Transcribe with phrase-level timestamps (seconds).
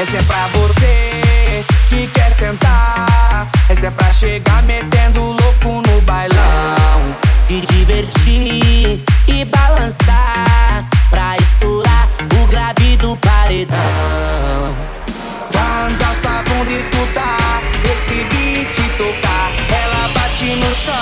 [0.00, 3.46] Essa é pra você que quer sentar.
[3.68, 7.16] Essa é pra chegar metendo louco no bailão.
[7.46, 8.98] Se divertir
[9.28, 10.86] e balançar.
[11.10, 14.74] Pra estourar o grave do paredão.
[15.52, 20.94] Quando a sua bunda escutar, esse beat tocar, ela bate no chão.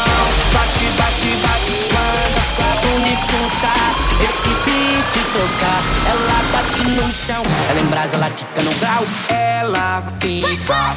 [0.52, 1.86] Bate, bate, bate.
[1.94, 7.57] Quando a sua bunda escutar, esse beat tocar, ela bate no chão
[7.88, 9.04] brasa, ela quica no grau.
[9.28, 10.96] Ela fica.